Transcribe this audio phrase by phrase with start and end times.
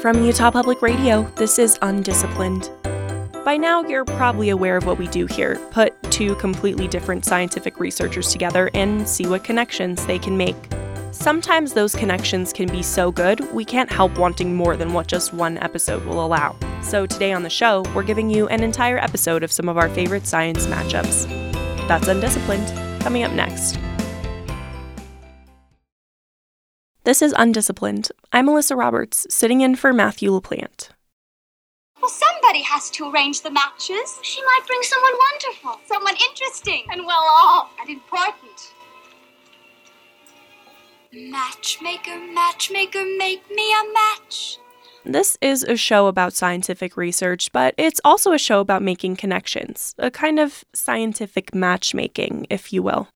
[0.00, 2.70] From Utah Public Radio, this is Undisciplined.
[3.44, 7.78] By now, you're probably aware of what we do here put two completely different scientific
[7.78, 10.56] researchers together and see what connections they can make.
[11.10, 15.34] Sometimes those connections can be so good, we can't help wanting more than what just
[15.34, 16.56] one episode will allow.
[16.80, 19.90] So, today on the show, we're giving you an entire episode of some of our
[19.90, 21.28] favorite science matchups.
[21.88, 22.68] That's Undisciplined,
[23.02, 23.78] coming up next.
[27.04, 28.10] This is Undisciplined.
[28.30, 30.90] I'm Melissa Roberts, sitting in for Matthew LaPlante.
[31.98, 34.18] Well, somebody has to arrange the matches.
[34.20, 38.74] She might bring someone wonderful, someone interesting, and well off, and important.
[41.10, 44.58] Matchmaker, matchmaker, make me a match.
[45.02, 49.94] This is a show about scientific research, but it's also a show about making connections,
[49.98, 53.08] a kind of scientific matchmaking, if you will.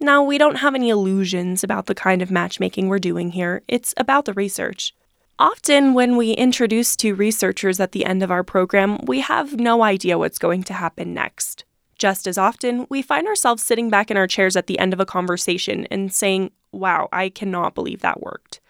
[0.00, 3.94] Now, we don't have any illusions about the kind of matchmaking we're doing here, it's
[3.96, 4.94] about the research.
[5.40, 9.82] Often, when we introduce two researchers at the end of our program, we have no
[9.82, 11.64] idea what's going to happen next.
[11.98, 15.00] Just as often, we find ourselves sitting back in our chairs at the end of
[15.00, 18.60] a conversation and saying, Wow, I cannot believe that worked.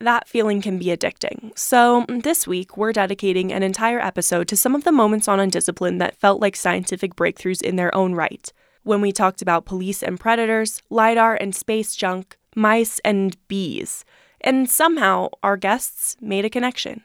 [0.00, 1.58] That feeling can be addicting.
[1.58, 6.00] So, this week, we're dedicating an entire episode to some of the moments on Undisciplined
[6.00, 8.50] that felt like scientific breakthroughs in their own right
[8.88, 14.02] when we talked about police and predators, LIDAR and space junk, mice and bees.
[14.40, 17.02] And somehow our guests made a connection.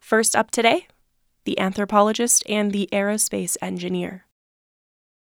[0.00, 0.88] First up today,
[1.44, 4.26] the anthropologist and the aerospace engineer.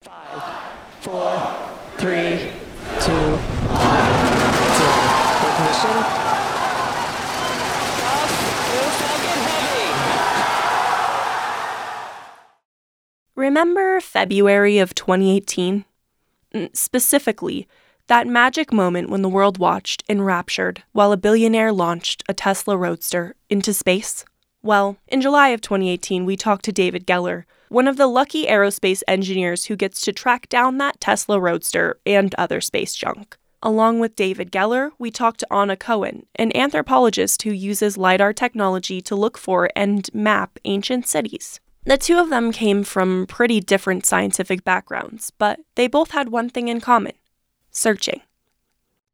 [0.02, 0.42] Five,
[1.00, 1.40] four,
[1.96, 2.50] three,
[3.00, 3.36] two,
[3.72, 4.12] one,
[4.76, 5.02] zero.
[5.48, 6.22] Ignition.
[13.62, 15.84] Remember February of 2018?
[16.52, 17.68] Mm, specifically,
[18.08, 23.36] that magic moment when the world watched, enraptured, while a billionaire launched a Tesla Roadster
[23.48, 24.24] into space?
[24.64, 29.04] Well, in July of 2018, we talked to David Geller, one of the lucky aerospace
[29.06, 33.36] engineers who gets to track down that Tesla Roadster and other space junk.
[33.62, 39.00] Along with David Geller, we talked to Anna Cohen, an anthropologist who uses LIDAR technology
[39.02, 41.60] to look for and map ancient cities.
[41.84, 46.48] The two of them came from pretty different scientific backgrounds, but they both had one
[46.48, 47.12] thing in common
[47.72, 48.20] searching.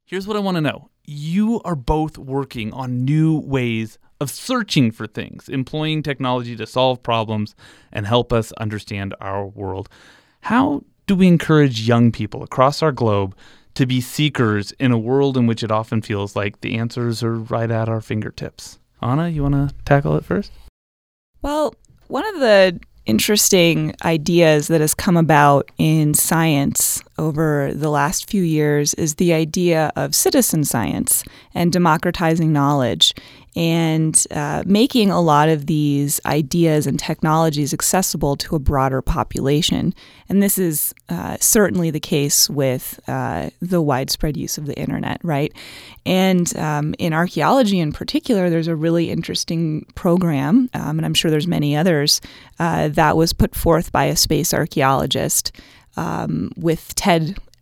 [0.04, 4.90] Here's what I want to know you are both working on new ways of searching
[4.90, 7.54] for things, employing technology to solve problems
[7.92, 9.88] and help us understand our world.
[10.42, 13.34] How do we encourage young people across our globe
[13.74, 17.36] to be seekers in a world in which it often feels like the answers are
[17.36, 18.78] right at our fingertips?
[19.00, 20.52] Anna, you want to tackle it first?
[21.40, 21.74] Well,
[22.08, 28.42] one of the interesting ideas that has come about in science over the last few
[28.42, 31.24] years is the idea of citizen science
[31.54, 33.14] and democratizing knowledge
[33.58, 39.92] and uh, making a lot of these ideas and technologies accessible to a broader population.
[40.28, 45.20] And this is uh, certainly the case with uh, the widespread use of the internet,
[45.24, 45.52] right?
[46.06, 51.28] And um, in archaeology in particular, there's a really interesting program, um, and I'm sure
[51.28, 52.20] there's many others,
[52.60, 55.50] uh, that was put forth by a space archaeologist
[55.96, 56.94] um, with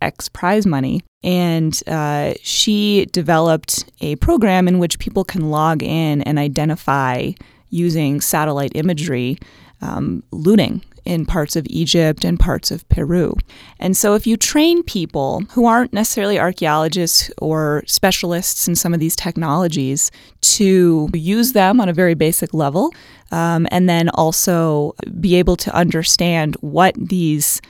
[0.01, 1.01] TEDx prize money.
[1.23, 7.31] And uh, she developed a program in which people can log in and identify
[7.69, 9.37] using satellite imagery
[9.81, 13.33] um, looting in parts of Egypt and parts of Peru.
[13.79, 18.99] And so, if you train people who aren't necessarily archaeologists or specialists in some of
[18.99, 22.93] these technologies to use them on a very basic level,
[23.31, 27.61] um, and then also be able to understand what these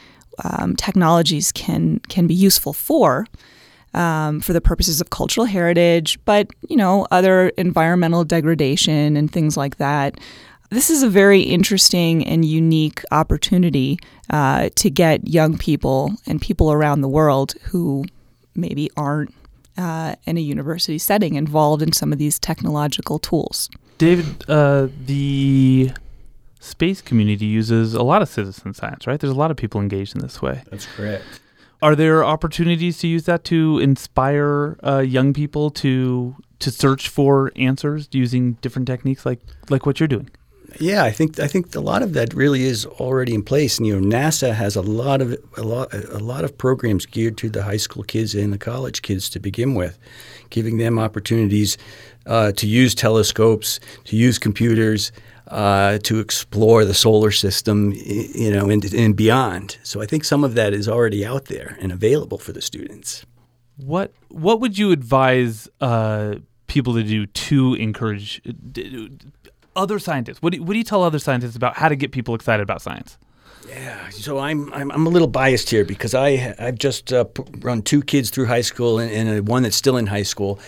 [0.43, 3.27] um, technologies can can be useful for.
[3.93, 9.57] Um, for the purposes of cultural heritage, but you know other environmental degradation and things
[9.57, 10.19] like that.
[10.69, 13.97] This is a very interesting and unique opportunity
[14.29, 18.03] uh, to get young people and people around the world who
[18.53, 19.33] maybe aren't
[19.77, 23.69] uh, in a university setting involved in some of these technological tools.
[23.97, 25.91] David, uh, the
[26.59, 29.19] space community uses a lot of citizen science, right?
[29.19, 30.63] There's a lot of people engaged in this way.
[30.69, 31.23] That's correct.
[31.81, 37.51] Are there opportunities to use that to inspire uh, young people to to search for
[37.55, 39.39] answers using different techniques like
[39.69, 40.29] like what you're doing?
[40.79, 43.77] Yeah, I think I think a lot of that really is already in place.
[43.77, 47.37] And you know, NASA has a lot of a lot a lot of programs geared
[47.37, 49.97] to the high school kids and the college kids to begin with,
[50.49, 51.77] giving them opportunities
[52.25, 55.11] uh, to use telescopes, to use computers,
[55.47, 59.77] uh, to explore the solar system, you know, and, and beyond.
[59.83, 63.25] So I think some of that is already out there and available for the students.
[63.77, 66.35] What What would you advise uh,
[66.67, 69.07] people to do to encourage uh,
[69.75, 70.41] other scientists?
[70.41, 72.63] What do, you, what do you tell other scientists about how to get people excited
[72.63, 73.17] about science?
[73.69, 77.25] Yeah, so I'm, I'm I'm a little biased here because I I've just uh,
[77.59, 80.59] run two kids through high school and, and one that's still in high school,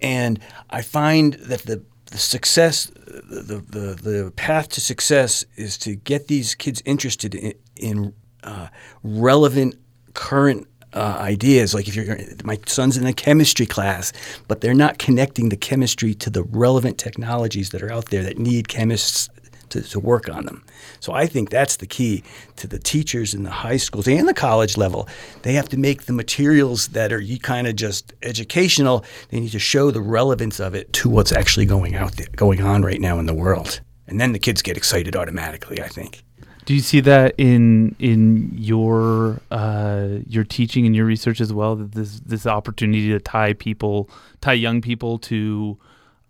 [0.00, 0.38] and
[0.70, 2.92] I find that the the success,
[3.22, 8.68] the, the, the path to success is to get these kids interested in, in uh,
[9.02, 9.76] relevant
[10.14, 11.74] current uh, ideas.
[11.74, 14.12] Like if you're, my son's in a chemistry class,
[14.48, 18.38] but they're not connecting the chemistry to the relevant technologies that are out there that
[18.38, 19.28] need chemists
[19.74, 20.64] to, to work on them.
[21.00, 22.22] So I think that's the key
[22.56, 25.08] to the teachers in the high schools and the college level.
[25.42, 29.04] They have to make the materials that are kind of just educational.
[29.28, 32.62] They need to show the relevance of it to what's actually going out there, going
[32.62, 33.80] on right now in the world.
[34.06, 36.22] And then the kids get excited automatically, I think.
[36.66, 41.76] Do you see that in in your uh, your teaching and your research as well?
[41.76, 44.08] That this this opportunity to tie people,
[44.40, 45.78] tie young people to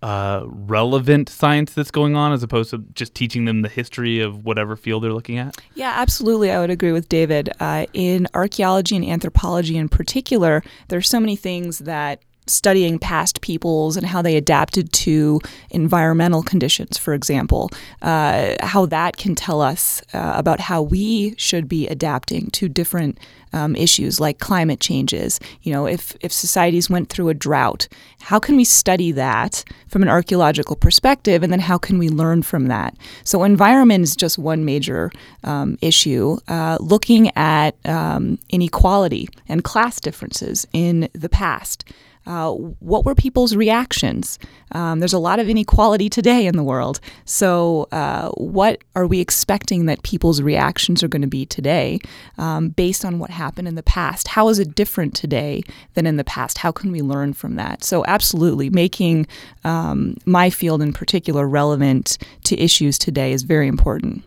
[0.01, 4.45] uh, relevant science that's going on as opposed to just teaching them the history of
[4.45, 5.57] whatever field they're looking at?
[5.73, 6.51] Yeah, absolutely.
[6.51, 7.49] I would agree with David.
[7.59, 13.41] Uh, in archaeology and anthropology in particular, there are so many things that studying past
[13.41, 15.39] peoples and how they adapted to
[15.69, 17.71] environmental conditions, for example,
[18.01, 23.19] uh, how that can tell us uh, about how we should be adapting to different
[23.53, 25.39] um, issues like climate changes.
[25.63, 27.87] You know, if, if societies went through a drought,
[28.19, 32.43] how can we study that from an archaeological perspective, and then how can we learn
[32.43, 32.95] from that?
[33.23, 35.11] So, environment is just one major
[35.43, 36.37] um, issue.
[36.47, 41.85] Uh, looking at um, inequality and class differences in the past.
[42.25, 44.39] Uh, what were people's reactions?
[44.71, 46.99] Um, there's a lot of inequality today in the world.
[47.25, 51.99] So, uh, what are we expecting that people's reactions are going to be today
[52.37, 54.29] um, based on what happened in the past?
[54.29, 55.61] How is it different today
[55.93, 56.57] than in the past?
[56.57, 57.83] How can we learn from that?
[57.83, 59.27] So, absolutely, making
[59.63, 64.23] um, my field in particular relevant to issues today is very important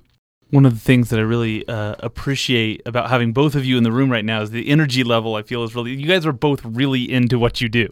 [0.51, 3.83] one of the things that I really uh, appreciate about having both of you in
[3.83, 5.35] the room right now is the energy level.
[5.35, 7.89] I feel is really you guys are both really into what you do.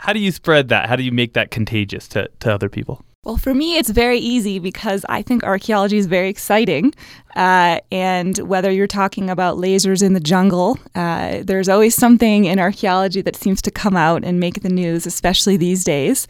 [0.00, 0.88] How do you spread that?
[0.88, 3.04] How do you make that contagious to, to other people?
[3.24, 6.94] Well, for me, it's very easy because I think archaeology is very exciting.
[7.34, 12.58] Uh, and whether you're talking about lasers in the jungle, uh, there's always something in
[12.58, 16.28] archaeology that seems to come out and make the news, especially these days.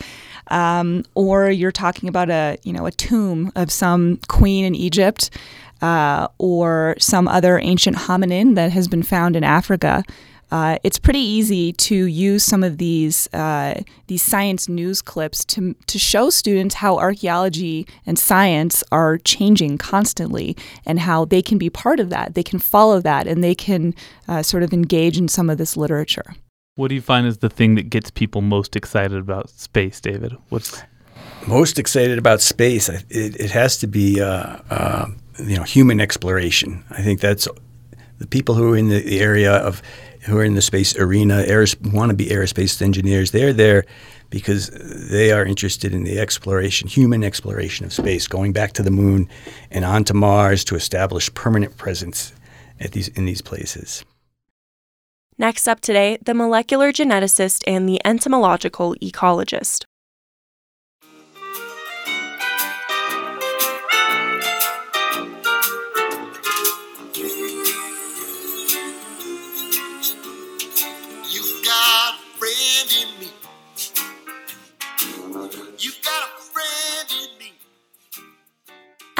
[0.48, 5.30] Um, or you're talking about a you know a tomb of some queen in Egypt,
[5.82, 10.04] uh, or some other ancient hominin that has been found in Africa
[10.54, 15.74] uh, it's pretty easy to use some of these uh, these science news clips to
[15.88, 20.56] to show students how archaeology and science are changing constantly
[20.86, 22.36] and how they can be part of that.
[22.36, 23.96] They can follow that and they can
[24.28, 26.36] uh, sort of engage in some of this literature.
[26.76, 30.36] What do you find is the thing that gets people most excited about space, David?
[30.50, 30.80] What's
[31.48, 32.88] most excited about space?
[32.88, 35.06] It, it has to be uh, uh,
[35.40, 36.84] you know human exploration.
[36.90, 37.48] I think that's
[38.18, 39.82] the people who are in the area of
[40.24, 41.44] who are in the space arena,
[41.82, 43.84] want to be aerospace engineers, they're there
[44.30, 44.70] because
[45.10, 49.28] they are interested in the exploration, human exploration of space, going back to the moon
[49.70, 52.32] and onto Mars to establish permanent presence
[52.80, 54.04] at these in these places.
[55.36, 59.84] Next up today, the molecular geneticist and the entomological ecologist.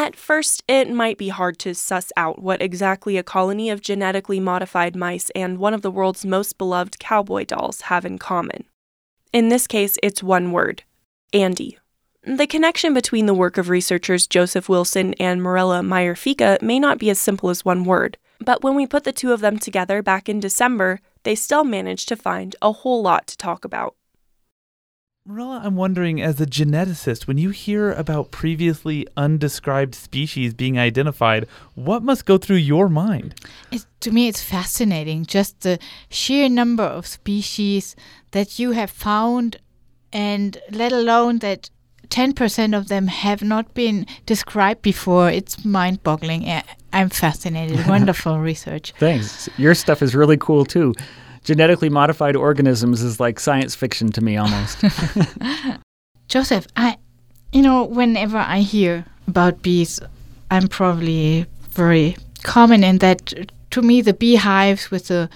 [0.04, 4.38] At first, it might be hard to suss out what exactly a colony of genetically
[4.38, 8.64] modified mice and one of the world's most beloved cowboy dolls have in common.
[9.32, 10.82] In this case, it's one word
[11.32, 11.78] Andy.
[12.23, 16.14] The connection between the work of researchers Joseph Wilson and Mirella Meyer
[16.61, 19.40] may not be as simple as one word, but when we put the two of
[19.40, 23.64] them together back in December, they still managed to find a whole lot to talk
[23.64, 23.96] about.
[25.26, 31.46] Mirella, I'm wondering, as a geneticist, when you hear about previously undescribed species being identified,
[31.74, 33.34] what must go through your mind?
[33.72, 35.78] It, to me, it's fascinating, just the
[36.10, 37.96] sheer number of species
[38.32, 39.56] that you have found,
[40.12, 41.70] and let alone that
[42.08, 45.30] 10% of them have not been described before.
[45.30, 46.46] It's mind boggling.
[46.92, 47.86] I'm fascinated.
[47.88, 48.92] Wonderful research.
[48.98, 49.48] Thanks.
[49.56, 50.92] Your stuff is really cool, too
[51.44, 54.82] genetically modified organisms is like science fiction to me almost.
[56.28, 56.96] Joseph, I,
[57.52, 60.00] you know, whenever I hear about bees,
[60.50, 63.32] I'm probably very common in that
[63.70, 65.28] to me the beehives with the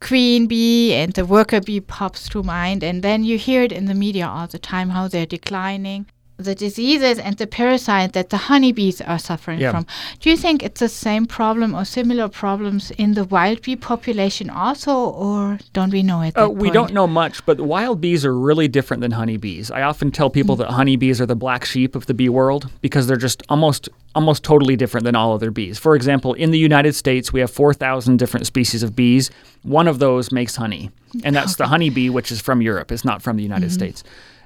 [0.00, 2.82] queen bee and the worker bee pops to mind.
[2.82, 6.06] And then you hear it in the media all the time how they're declining.
[6.36, 9.70] The diseases and the parasites that the honeybees are suffering Yeah.
[9.70, 9.86] from.
[10.18, 14.50] Do you think it's the same problem or similar problems in the wild bee population
[14.50, 16.36] also, or don't we know it?
[16.36, 19.70] Uh, we don't know much, but wild bees are really different than honeybees.
[19.70, 23.06] I often tell people that honeybees are the black sheep of the bee world because
[23.06, 25.78] they're just almost almost totally different than all other bees.
[25.78, 29.28] For example, in the United States, we have 4,000 different species of bees.
[29.62, 30.90] One of those makes honey,
[31.24, 32.90] and that's the honeybee, which is from Europe.
[32.92, 34.02] It's not from the United States.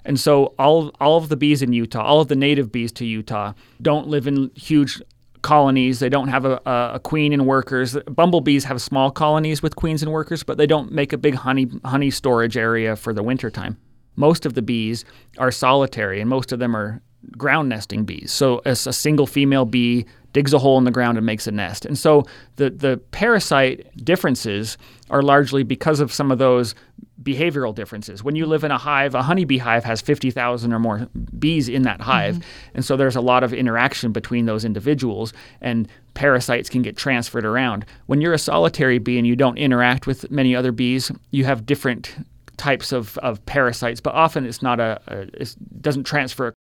[0.08, 3.04] And so all all of the bees in Utah, all of the native bees to
[3.04, 5.02] Utah, don't live in huge
[5.42, 6.00] colonies.
[6.00, 7.96] They don't have a, a, queen and workers.
[8.06, 11.68] Bumblebees have small colonies with queens and workers, but they don't make a big honey
[11.84, 13.76] honey storage area for the wintertime.
[14.16, 15.04] Most of the bees
[15.36, 17.02] are solitary, and most of them are
[17.36, 18.32] ground nesting bees.
[18.32, 21.52] So as a single female bee digs a hole in the ground and makes a
[21.52, 21.84] nest.
[21.84, 22.24] And so
[22.56, 24.78] the the parasite differences
[25.10, 26.74] are largely because of some of those
[27.22, 28.22] behavioral differences.
[28.22, 31.08] When you live in a hive, a honeybee hive has 50,000 or more
[31.38, 32.36] bees in that hive.
[32.36, 32.70] Mm-hmm.
[32.74, 37.44] And so there's a lot of interaction between those individuals and parasites can get transferred
[37.44, 37.84] around.
[38.06, 41.66] When you're a solitary bee and you don't interact with many other bees, you have
[41.66, 42.14] different
[42.56, 46.54] types of, of parasites, but often it's not a, a it doesn't transfer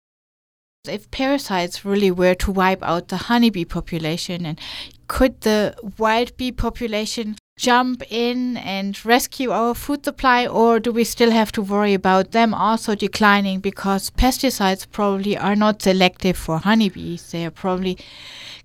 [0.88, 4.60] if parasites really were to wipe out the honeybee population and
[5.08, 11.04] could the wild bee population jump in and rescue our food supply or do we
[11.04, 16.58] still have to worry about them also declining because pesticides probably are not selective for
[16.58, 17.30] honeybees?
[17.30, 17.98] They are probably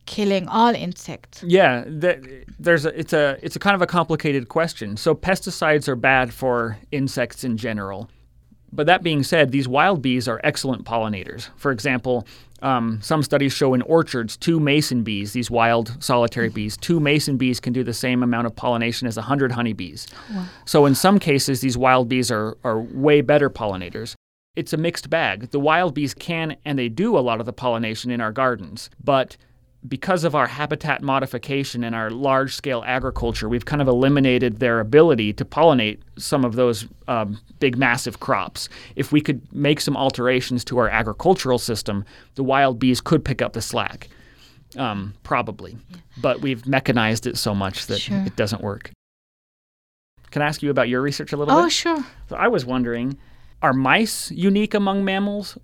[0.06, 1.44] killing all insects.
[1.48, 4.98] Yeah, there's a, it's a it's a kind of a complicated question.
[4.98, 8.10] So pesticides are bad for insects in general,
[8.74, 11.50] but that being said, these wild bees are excellent pollinators.
[11.56, 12.26] For example,
[12.62, 17.38] um, some studies show in orchards, two mason bees, these wild solitary bees, two mason
[17.38, 20.08] bees can do the same amount of pollination as 100 honeybees.
[20.66, 24.14] So in some cases, these wild bees are, are way better pollinators.
[24.56, 25.52] It's a mixed bag.
[25.52, 28.90] The wild bees can and they do a lot of the pollination in our gardens,
[29.04, 29.38] but
[29.88, 34.80] because of our habitat modification and our large scale agriculture, we've kind of eliminated their
[34.80, 38.70] ability to pollinate some of those um, big, massive crops.
[38.96, 43.42] If we could make some alterations to our agricultural system, the wild bees could pick
[43.42, 44.08] up the slack.
[44.78, 45.78] Um, probably.
[46.22, 48.24] But we've mechanized it so much that Sure.
[48.26, 48.92] it doesn't work.
[50.30, 51.72] Can I ask you about your research a little oh bit?
[51.74, 53.18] sure So I was wondering,
[53.62, 55.58] are mice unique among mammals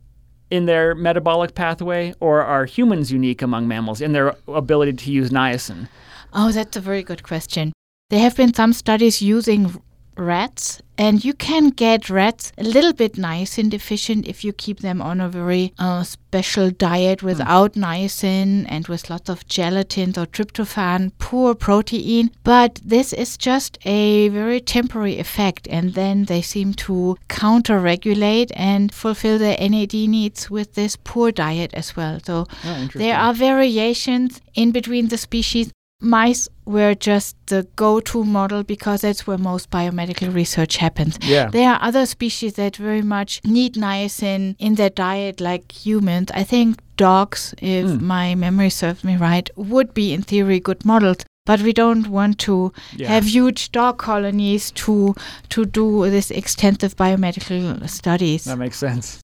[0.49, 5.29] in their metabolic pathway, or are humans unique among mammals in their ability to use
[5.29, 5.87] niacin?
[6.33, 7.73] Oh, that's a very good question.
[8.09, 9.81] There have been some studies using
[10.17, 15.01] rats, and you can get rats a little bit niacin deficient if you keep them
[15.01, 21.12] on a very uh, special diet without niacin and with lots of gelatin or tryptophan,
[21.19, 22.31] poor protein.
[22.43, 28.51] But this is just a very temporary effect, and then they seem to counter regulate
[28.55, 32.19] and fulfill their NAD needs with this poor diet as well.
[32.24, 32.47] So
[32.95, 35.71] there are variations in between the species.
[35.99, 41.17] Mice were just the go to model because that's where most biomedical research happens.
[41.21, 41.49] Yeah.
[41.49, 46.29] There are other species that very much need niacin in their diet, like humans.
[46.33, 48.05] I think dogs, if hmm.
[48.05, 51.17] my memory serves me right, would be in theory good models.
[51.47, 53.07] But we don't want to Yeah.
[53.07, 55.15] have huge dog colonies to
[55.49, 58.43] to do this extensive biomedical studies.
[58.43, 59.19] That makes sense.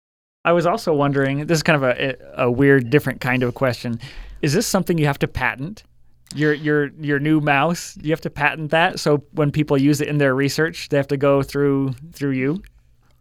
[0.45, 3.99] I was also wondering this is kind of a, a weird, different kind of question.
[4.41, 5.83] Is this something you have to patent?
[6.35, 8.99] Your your your new mouse, you have to patent that.
[8.99, 12.61] So when people use it in their research, they have to go through through you.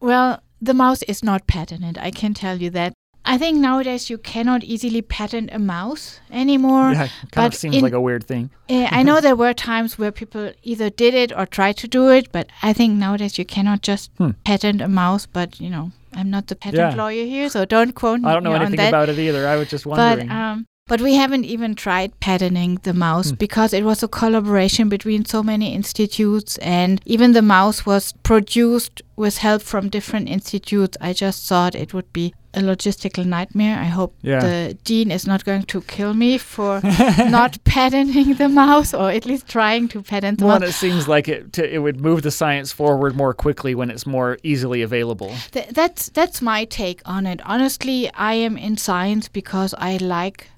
[0.00, 1.98] Well, the mouse is not patented.
[1.98, 2.92] I can tell you that.
[3.24, 6.90] I think nowadays you cannot easily patent a mouse anymore.
[6.92, 8.50] Yeah, kind of seems in- like a weird thing.
[8.68, 12.08] Uh, I know there were times where people either did it or tried to do
[12.10, 14.10] it, but I think nowadays you cannot just
[14.44, 15.26] patent a mouse.
[15.26, 16.98] But you know, I'm not the patent Hmm.
[16.98, 17.04] Yeah.
[17.04, 19.46] lawyer here, so don't quote me I don't know anything about it either.
[19.46, 20.30] I was just But wondering.
[20.30, 23.36] um, but we haven't even tried patenting the mouse Hmm.
[23.36, 29.00] because it was a collaboration between so many institutes, and even the mouse was produced
[29.16, 30.96] with help from different institutes.
[31.00, 33.78] I just thought it would be a logistical nightmare.
[33.78, 34.40] I hope Yeah.
[34.40, 36.80] the dean is not going to kill me for
[37.38, 40.62] not patenting the mouse, or at least trying to patent the well, mouse.
[40.62, 43.88] and it seems like it to, it would move the science forward more quickly when
[43.90, 45.32] it's more easily available.
[45.52, 47.40] Th- that's that's my take on it.
[47.46, 50.48] Honestly, I am in science because I like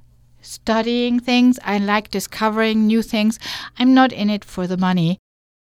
[0.45, 1.59] studying things.
[1.65, 3.39] I like discovering new things.
[3.79, 5.19] I'm not in it for the money.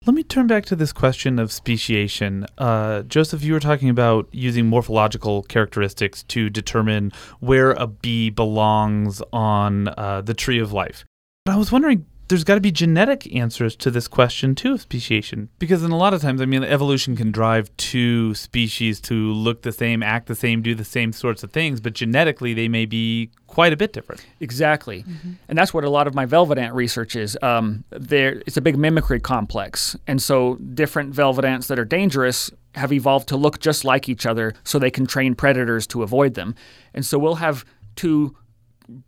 [0.05, 2.45] Let me turn back to this question of speciation.
[2.57, 7.11] Uh, Joseph, you were talking about using morphological characteristics to determine
[7.41, 11.03] where a bee belongs on uh, the tree of life.
[11.43, 14.81] But I was wondering, there's got to be genetic answers to this question too of
[14.81, 19.31] speciation because in a lot of times i mean evolution can drive two species to
[19.33, 22.67] look the same act the same do the same sorts of things but genetically they
[22.67, 25.05] may be quite a bit different Exactly.
[25.47, 27.37] And that's what a lot of my velvet ant research is.
[27.41, 29.95] Um, there, it's a big mimicry complex.
[30.07, 34.25] And so different velvet ants that are dangerous have evolved to look just like each
[34.25, 36.55] other so they can train predators to avoid them.
[36.93, 38.35] And so we'll have two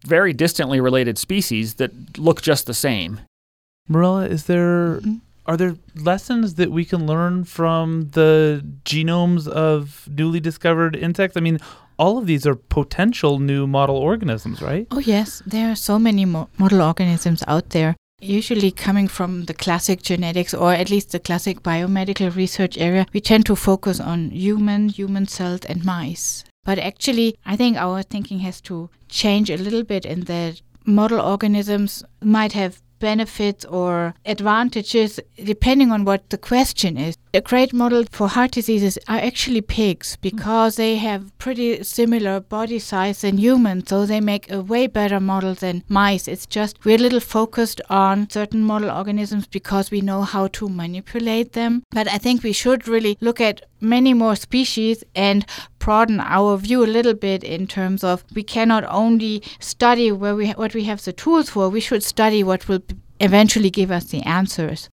[0.06, 3.22] very distantly related species that look just the same.
[3.88, 5.16] Mirella is there mm-hmm.
[5.46, 11.40] are there lessons that we can learn from the genomes of newly discovered insects i
[11.40, 11.58] mean
[11.98, 16.26] all of these are potential new model organisms right Oh, yes, there are so many
[16.26, 17.96] mo- model organisms out there.
[18.20, 23.22] Usually coming from the classic genetics or at least the classic biomedical research area, we
[23.22, 26.44] tend to focus on human, human cells, and mice.
[26.64, 31.20] But actually, I think our thinking has to change a little bit in that model
[31.20, 37.18] organisms might have benefits or advantages depending on what the question is.
[37.34, 40.22] A great model for heart diseases are actually pigs mm.
[40.22, 45.22] because they have pretty similar body size than humans, so they make a way better
[45.22, 46.28] model than mice.
[46.28, 50.68] It's just we're a little focused on certain model organisms because we know how to
[50.68, 51.84] manipulate them.
[51.92, 55.46] But I think we should really look at many more species and
[55.80, 60.50] broaden our view a little bit in terms of we cannot only study where we
[60.50, 64.04] what we have the tools for, we should study what will b- eventually give us
[64.08, 64.90] the answers.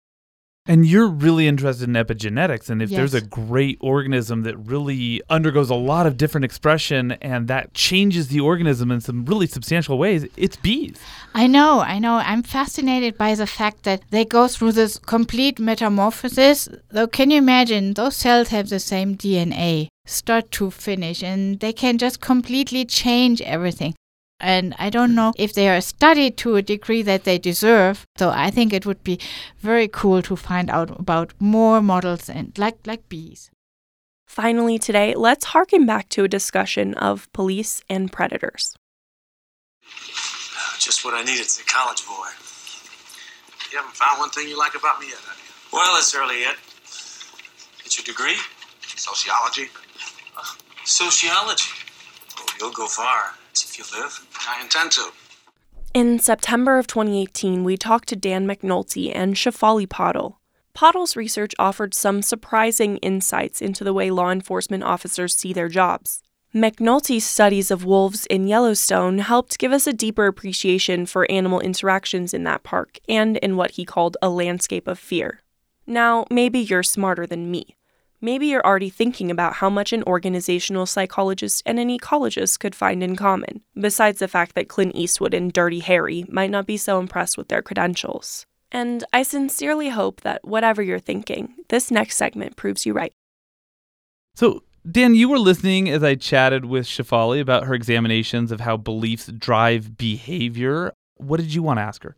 [0.66, 5.70] And you're really interested in epigenetics and if there's a great organism that really undergoes
[5.70, 10.26] a lot of different expression and that changes the organism in some really substantial ways
[10.36, 10.98] it's bees
[11.36, 12.14] I know, I know.
[12.14, 16.66] I'm fascinated by the fact that they go through this complete metamorphosis.
[16.88, 17.92] Though, can you imagine?
[17.92, 23.42] Those cells have the same DNA, start to finish, and they can just completely change
[23.42, 23.94] everything.
[24.38, 28.06] And I don't know if they are studied to a degree that they deserve.
[28.16, 29.18] So I think it would be
[29.58, 33.50] very cool to find out about more models and like like bees.
[34.26, 38.76] Finally, today, let's harken back to a discussion of police and predators.
[39.84, 42.28] Uh, just what I needed as a college boy.
[43.72, 45.78] You haven't found one thing you like about me yet, have you?
[45.78, 46.56] Well, it's early yet.
[47.84, 48.36] Get your degree?
[48.96, 49.68] Sociology.
[50.84, 51.70] sociology.
[52.38, 53.32] Oh, you'll go far
[53.64, 54.26] if you live.
[54.48, 55.10] I intend to.
[55.94, 60.36] In September of 2018, we talked to Dan MacNulty and Shefali Patil.
[60.74, 66.22] Patil's research offered some surprising insights into the way law enforcement officers see their jobs.
[66.54, 72.32] MacNulty's studies of wolves in Yellowstone helped give us a deeper appreciation for animal interactions
[72.32, 75.40] in that park and in what he called a landscape of fear.
[75.86, 77.76] Now, maybe you're smarter than me.
[78.26, 83.00] Maybe you're already thinking about how much an organizational psychologist and an ecologist could find
[83.00, 86.98] in common, besides the fact that Clint Eastwood and Dirty Harry might not be so
[86.98, 88.44] impressed with their credentials.
[88.72, 93.12] And I sincerely hope that whatever you're thinking, this next segment proves you right.
[94.34, 98.76] So, Dan, you were listening as I chatted with Shefali about her examinations of how
[98.76, 100.92] beliefs drive behavior.
[101.14, 102.16] What did you want to ask her?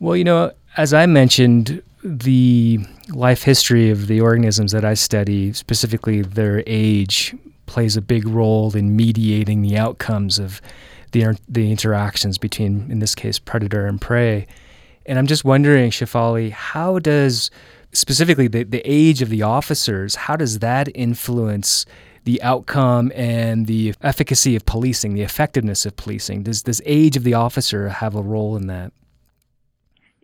[0.00, 5.54] Well, you know, as I mentioned, the life history of the organisms that I study,
[5.54, 7.34] specifically their age,
[7.66, 10.60] plays a big role in mediating the outcomes of
[11.12, 14.46] the the interactions between, in this case, predator and prey.
[15.06, 17.50] And I'm just wondering, Shefali, how does
[17.92, 21.86] specifically the, the age of the officers, how does that influence
[22.24, 26.42] the outcome and the efficacy of policing, the effectiveness of policing?
[26.42, 28.92] Does does age of the officer have a role in that?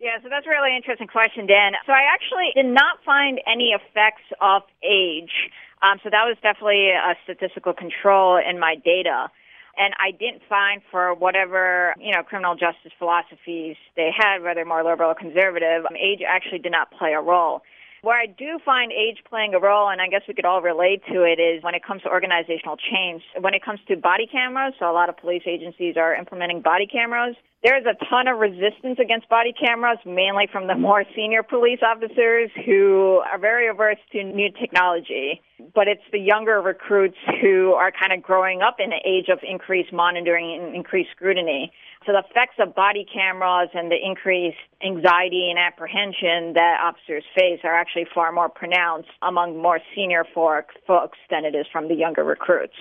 [0.01, 1.77] Yeah, so that's a really interesting question, Dan.
[1.85, 5.53] So I actually did not find any effects of age.
[5.85, 9.29] Um, so that was definitely a statistical control in my data.
[9.77, 14.83] And I didn't find for whatever, you know, criminal justice philosophies they had, whether more
[14.83, 17.61] liberal or conservative, um, age actually did not play a role.
[18.03, 21.03] Where I do find age playing a role, and I guess we could all relate
[21.13, 23.21] to it, is when it comes to organizational change.
[23.39, 26.87] When it comes to body cameras, so a lot of police agencies are implementing body
[26.87, 27.35] cameras.
[27.63, 32.49] There's a ton of resistance against body cameras, mainly from the more senior police officers
[32.65, 35.39] who are very averse to new technology.
[35.73, 39.39] But it's the younger recruits who are kind of growing up in an age of
[39.43, 41.71] increased monitoring and increased scrutiny.
[42.05, 47.59] So the effects of body cameras and the increased anxiety and apprehension that officers face
[47.63, 51.95] are actually far more pronounced among more senior folk, folks than it is from the
[51.95, 52.75] younger recruits.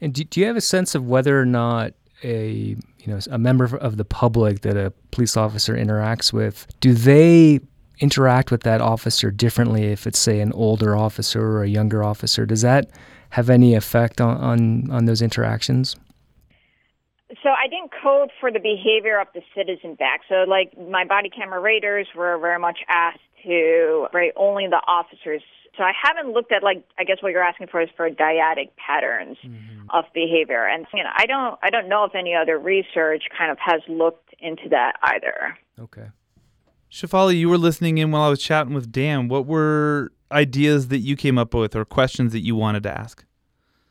[0.00, 3.38] And do, do you have a sense of whether or not a you know a
[3.38, 7.60] member of the public that a police officer interacts with do they
[8.00, 12.44] interact with that officer differently if it's say an older officer or a younger officer
[12.46, 12.90] does that
[13.30, 15.96] have any effect on on, on those interactions
[17.42, 20.20] So I didn't code for the behavior of the citizen back.
[20.28, 25.42] So like my body camera raters were very much asked to rate only the officers.
[25.76, 28.70] So I haven't looked at like I guess what you're asking for is for dyadic
[28.76, 29.90] patterns mm-hmm.
[29.90, 33.50] of behavior, and you know I don't I don't know if any other research kind
[33.50, 35.58] of has looked into that either.
[35.80, 36.06] Okay.
[36.94, 39.26] Shefali, you were listening in while I was chatting with Dan.
[39.26, 43.24] What were ideas that you came up with or questions that you wanted to ask?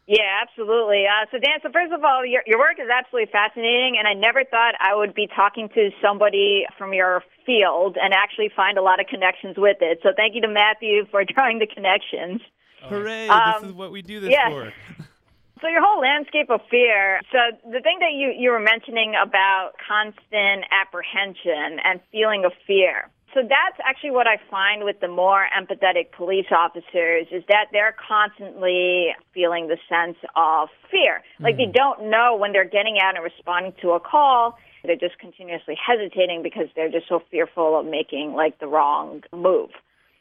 [0.07, 1.03] Yeah, absolutely.
[1.05, 4.13] Uh, so, Dan, so first of all, your, your work is absolutely fascinating, and I
[4.13, 8.81] never thought I would be talking to somebody from your field and actually find a
[8.81, 9.99] lot of connections with it.
[10.01, 12.39] So, thank you to Matthew for drawing the connections.
[12.83, 13.27] Hooray!
[13.27, 14.49] Um, this is what we do this yeah.
[14.49, 14.73] for.
[15.63, 17.21] So your whole landscape of fear.
[17.32, 23.08] So the thing that you, you were mentioning about constant apprehension and feeling of fear.
[23.34, 27.95] So that's actually what I find with the more empathetic police officers is that they're
[27.95, 31.23] constantly feeling the sense of fear.
[31.39, 31.71] Like mm-hmm.
[31.71, 34.60] they don't know when they're getting out and responding to a call.
[34.84, 39.71] They're just continuously hesitating because they're just so fearful of making like the wrong move.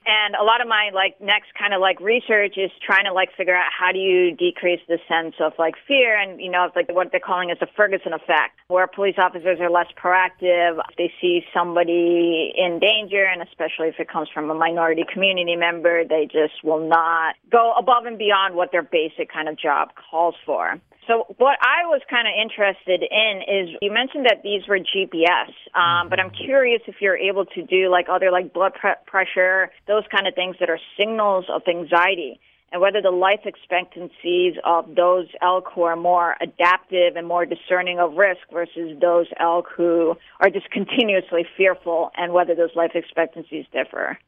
[0.06, 3.30] And a lot of my like next kind of like research is trying to like
[3.36, 6.92] figure out how do you decrease the sense of like fear and you know like
[6.92, 10.80] what they're calling is the Ferguson effect, where police officers are less proactive.
[10.90, 15.56] If they see somebody in danger, and especially if it comes from a minority community
[15.56, 19.90] member, they just will not go above and beyond what their basic kind of job
[20.10, 20.80] calls for.
[21.08, 25.50] So what I was kind of interested in is you mentioned that these were GPS,
[25.74, 26.44] um, but I'm mm-hmm.
[26.44, 30.34] curious if you're able to do like other like blood pre- pressure, those kind of
[30.34, 32.38] things that are signals of anxiety,
[32.70, 37.98] and whether the life expectancies of those elk who are more adaptive and more discerning
[37.98, 43.66] of risk versus those elk who are just continuously fearful, and whether those life expectancies
[43.72, 44.18] differ.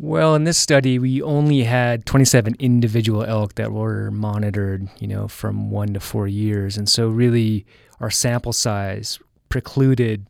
[0.00, 5.26] Well, in this study, we only had 27 individual elk that were monitored, you know,
[5.26, 6.76] from one to four years.
[6.76, 7.66] And so, really,
[7.98, 10.28] our sample size precluded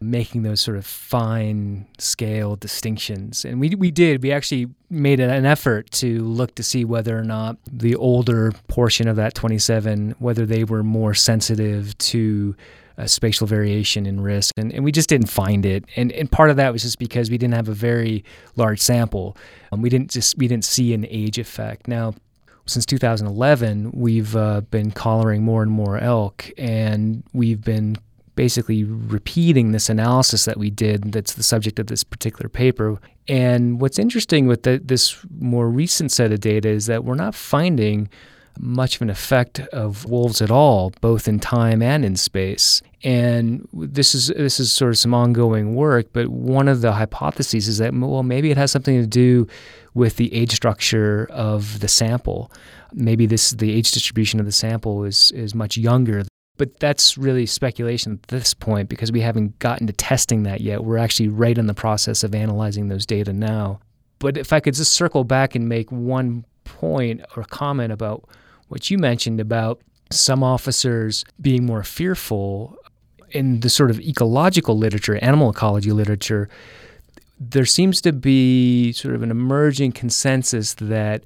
[0.00, 3.44] making those sort of fine scale distinctions.
[3.44, 4.22] And we, we did.
[4.22, 9.06] We actually made an effort to look to see whether or not the older portion
[9.06, 12.56] of that 27, whether they were more sensitive to
[12.98, 15.84] uh, spatial variation in risk, and, and we just didn't find it.
[15.96, 18.24] And and part of that was just because we didn't have a very
[18.56, 19.36] large sample.
[19.72, 21.88] Um, we didn't just we didn't see an age effect.
[21.88, 22.14] Now,
[22.66, 27.96] since 2011, we've uh, been collaring more and more elk, and we've been
[28.36, 32.98] basically repeating this analysis that we did that's the subject of this particular paper.
[33.28, 37.34] And what's interesting with the, this more recent set of data is that we're not
[37.34, 38.08] finding
[38.58, 42.82] much of an effect of wolves at all, both in time and in space.
[43.02, 47.68] And this is this is sort of some ongoing work, but one of the hypotheses
[47.68, 49.46] is that well, maybe it has something to do
[49.94, 52.52] with the age structure of the sample.
[52.92, 56.24] Maybe this the age distribution of the sample is is much younger.
[56.58, 60.84] But that's really speculation at this point because we haven't gotten to testing that yet.
[60.84, 63.80] We're actually right in the process of analyzing those data now.
[64.18, 68.28] But if I could just circle back and make one point or comment about
[68.70, 72.76] what you mentioned about some officers being more fearful
[73.30, 76.48] in the sort of ecological literature, animal ecology literature,
[77.38, 81.24] there seems to be sort of an emerging consensus that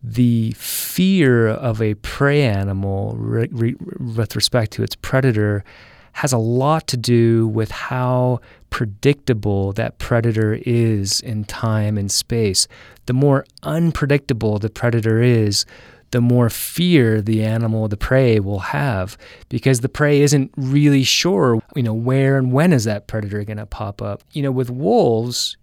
[0.00, 5.64] the fear of a prey animal re- re- with respect to its predator
[6.12, 12.68] has a lot to do with how predictable that predator is in time and space.
[13.06, 15.66] The more unpredictable the predator is,
[16.10, 21.60] the more fear the animal, the prey, will have because the prey isn't really sure,
[21.74, 24.22] you know, where and when is that predator going to pop up.
[24.32, 25.56] You know, with wolves,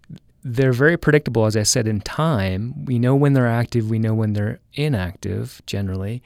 [0.44, 2.86] they're very predictable, as I said, in time.
[2.86, 6.22] We know when they're active, we know when they're inactive generally.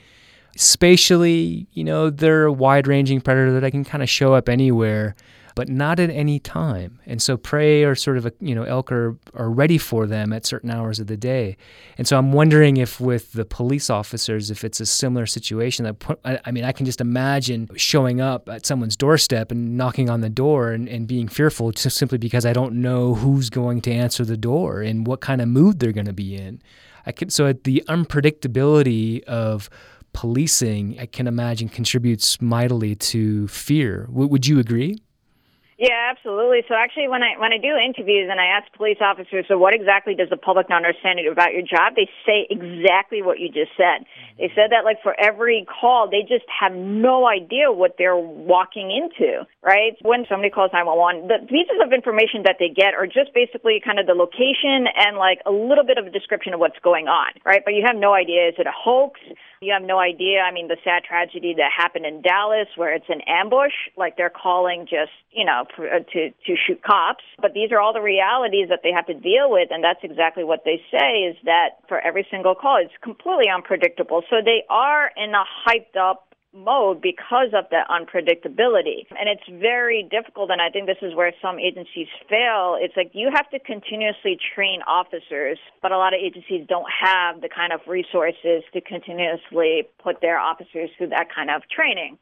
[0.56, 5.16] Spatially, you know, they're a wide ranging predator that can kind of show up anywhere
[5.58, 7.00] but not at any time.
[7.08, 10.32] And so prey are sort of a, you know, elk are, are ready for them
[10.32, 11.58] at certain hours of the day.
[11.98, 16.42] And so I'm wondering if with the police officers, if it's a similar situation that,
[16.46, 20.30] I mean, I can just imagine showing up at someone's doorstep and knocking on the
[20.30, 24.24] door and, and being fearful just simply because I don't know who's going to answer
[24.24, 26.62] the door and what kind of mood they're going to be in.
[27.08, 29.72] I can, so the unpredictability of
[30.14, 34.04] policing, I can imagine, contributes mightily to fear.
[34.12, 34.98] W- would you agree?
[35.78, 36.66] Yeah, absolutely.
[36.68, 39.78] So actually, when I when I do interviews and I ask police officers, so what
[39.78, 41.94] exactly does the public not understand about your job?
[41.94, 44.02] They say exactly what you just said.
[44.02, 44.42] Mm-hmm.
[44.42, 48.90] They said that like for every call, they just have no idea what they're walking
[48.90, 49.46] into.
[49.62, 49.94] Right?
[50.02, 54.02] When somebody calls 911, the pieces of information that they get are just basically kind
[54.02, 57.38] of the location and like a little bit of a description of what's going on.
[57.46, 57.62] Right?
[57.62, 58.50] But you have no idea.
[58.50, 59.22] Is it a hoax?
[59.62, 60.42] You have no idea.
[60.42, 64.30] I mean, the sad tragedy that happened in Dallas, where it's an ambush, like they're
[64.30, 67.24] calling just, you know, uh, to to shoot cops.
[67.42, 70.44] But these are all the realities that they have to deal with, and that's exactly
[70.44, 74.22] what they say is that for every single call, it's completely unpredictable.
[74.30, 76.27] So they are in a hyped up
[76.58, 79.06] mode because of the unpredictability.
[79.12, 82.78] And it's very difficult, and I think this is where some agencies fail.
[82.80, 87.42] It's like you have to continuously train officers, but a lot of agencies don't have
[87.42, 92.18] the kind of resources to continuously put their officers through that kind of training.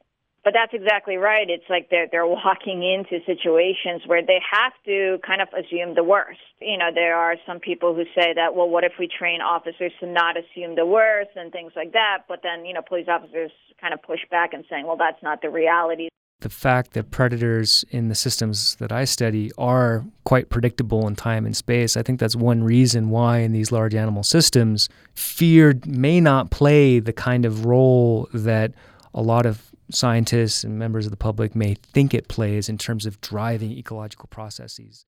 [0.45, 1.49] But that's exactly right.
[1.49, 6.03] It's like they're they're walking into situations where they have to kind of assume the
[6.03, 6.39] worst.
[6.61, 9.91] You know, there are some people who say that, well, what if we train officers
[9.99, 12.25] to not assume the worst and things like that?
[12.29, 15.41] But then, you know, police officers kind of push back and saying, well, that's not
[15.41, 16.09] the reality.
[16.41, 21.47] The fact that predators in the systems that I study are quite predictable in time
[21.47, 26.21] and space, I think that's one reason why in these large animal systems, fear may
[26.21, 28.73] not play the kind of role that
[29.15, 33.05] a lot of scientists and members of the public may think it plays in terms
[33.05, 35.05] of driving ecological processes.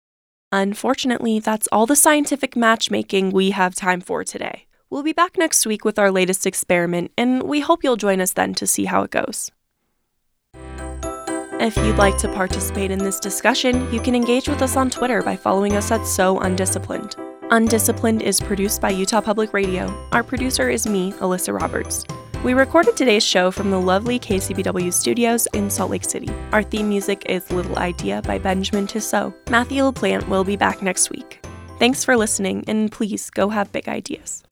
[0.52, 4.66] Unfortunately, that's all the scientific matchmaking we have time for today.
[4.90, 8.32] We'll be back next week with our latest experiment, and we hope you'll join us
[8.32, 9.50] then to see how it goes.
[11.60, 15.22] If you'd like to participate in this discussion, you can engage with us on Twitter
[15.22, 17.16] by following us at So Undisciplined.
[17.50, 19.92] Undisciplined is produced by Utah Public Radio.
[20.12, 22.04] Our producer is me, Alyssa Roberts.
[22.44, 26.28] We recorded today's show from the lovely KCPW studios in Salt Lake City.
[26.52, 29.33] Our theme music is Little Idea by Benjamin Tissot.
[29.48, 31.42] Matthew LaPlante will be back next week.
[31.78, 34.43] Thanks for listening, and please go have big ideas.